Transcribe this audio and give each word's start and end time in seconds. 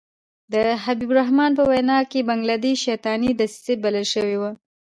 د 0.53 0.55
حبیب 0.83 1.09
الرحمن 1.11 1.51
په 1.57 1.63
وینا 1.71 1.99
کې 2.11 2.25
بنګله 2.29 2.55
دېش 2.63 2.77
شیطاني 2.87 3.29
دسیسه 3.39 3.73
بلل 3.83 4.05
شوې 4.13 4.37
وه. 4.41 4.51